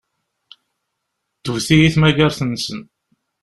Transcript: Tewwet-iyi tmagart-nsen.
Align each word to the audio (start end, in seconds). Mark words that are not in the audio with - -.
Tewwet-iyi 1.43 1.89
tmagart-nsen. 1.93 2.81